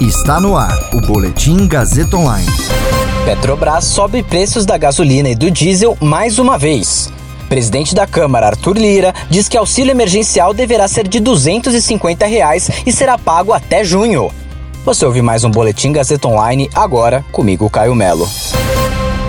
[0.00, 2.48] Está no ar o Boletim Gazeta Online.
[3.26, 7.12] Petrobras sobe preços da gasolina e do diesel mais uma vez.
[7.50, 12.90] Presidente da Câmara, Arthur Lira, diz que auxílio emergencial deverá ser de 250 reais e
[12.90, 14.30] será pago até junho.
[14.86, 18.26] Você ouve mais um Boletim Gazeta Online agora, comigo, Caio Melo.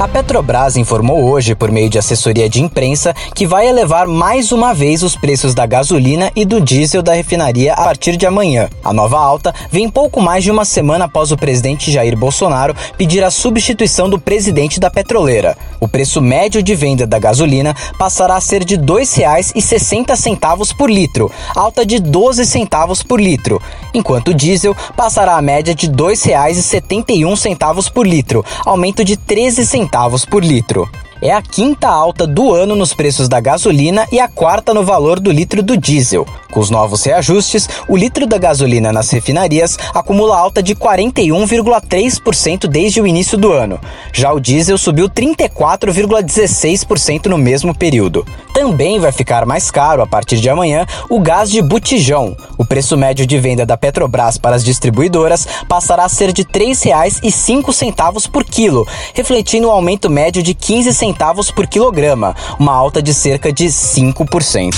[0.01, 4.73] A Petrobras informou hoje, por meio de assessoria de imprensa, que vai elevar mais uma
[4.73, 8.67] vez os preços da gasolina e do diesel da refinaria a partir de amanhã.
[8.83, 13.23] A nova alta vem pouco mais de uma semana após o presidente Jair Bolsonaro pedir
[13.23, 15.55] a substituição do presidente da petroleira.
[15.79, 21.31] O preço médio de venda da gasolina passará a ser de R$ 2,60 por litro,
[21.55, 23.61] alta de 12 centavos por litro,
[23.93, 29.90] enquanto o diesel passará a média de R$ 2,71 por litro, aumento de 13 centavos
[29.91, 30.89] centavos por litro
[31.21, 35.19] é a quinta alta do ano nos preços da gasolina e a quarta no valor
[35.19, 36.25] do litro do diesel.
[36.51, 42.99] Com os novos reajustes, o litro da gasolina nas refinarias acumula alta de 41,3% desde
[42.99, 43.79] o início do ano.
[44.11, 48.25] Já o diesel subiu 34,16% no mesmo período.
[48.53, 52.35] Também vai ficar mais caro a partir de amanhã o gás de botijão.
[52.57, 56.49] O preço médio de venda da Petrobras para as distribuidoras passará a ser de R$
[56.51, 61.10] 3,05 por quilo, refletindo um aumento médio de 15 centavos
[61.53, 64.73] por quilograma, uma alta de cerca de 5%.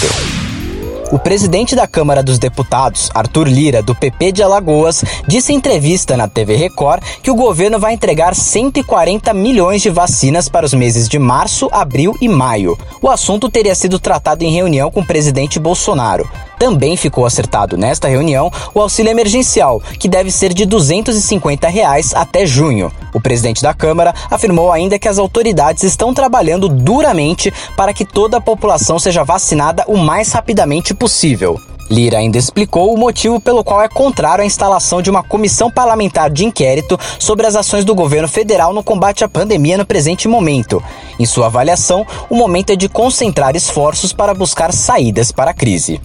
[1.14, 6.18] O presidente da Câmara dos Deputados, Arthur Lira, do PP de Alagoas, disse em entrevista
[6.18, 11.08] na TV Record que o governo vai entregar 140 milhões de vacinas para os meses
[11.08, 12.76] de março, abril e maio.
[13.00, 16.28] O assunto teria sido tratado em reunião com o presidente Bolsonaro.
[16.64, 22.46] Também ficou acertado nesta reunião o auxílio emergencial, que deve ser de 250 reais até
[22.46, 22.90] junho.
[23.14, 28.38] O presidente da Câmara afirmou ainda que as autoridades estão trabalhando duramente para que toda
[28.38, 31.60] a população seja vacinada o mais rapidamente possível.
[31.92, 36.30] Lira ainda explicou o motivo pelo qual é contrário à instalação de uma comissão parlamentar
[36.30, 40.82] de inquérito sobre as ações do governo federal no combate à pandemia no presente momento.
[41.20, 46.00] Em sua avaliação, o momento é de concentrar esforços para buscar saídas para a crise.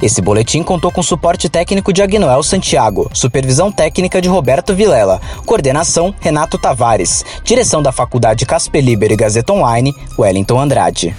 [0.00, 6.14] Esse boletim contou com suporte técnico de Agnoel Santiago, supervisão técnica de Roberto Vilela, coordenação
[6.20, 11.16] Renato Tavares, direção da Faculdade Casper Liber e Gazeta Online, Wellington Andrade.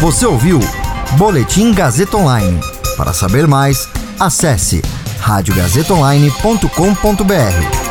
[0.00, 0.60] Você ouviu
[1.16, 2.60] Boletim Gazeta Online.
[2.96, 3.88] Para saber mais,
[4.18, 4.82] acesse
[5.20, 7.83] radiogazetaonline.com.br.